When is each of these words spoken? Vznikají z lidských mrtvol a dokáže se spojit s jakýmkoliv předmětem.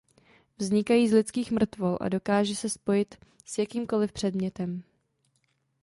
Vznikají 0.57 1.09
z 1.09 1.13
lidských 1.13 1.51
mrtvol 1.51 1.97
a 2.01 2.09
dokáže 2.09 2.55
se 2.55 2.69
spojit 2.69 3.15
s 3.45 3.57
jakýmkoliv 3.57 4.11
předmětem. 4.11 4.83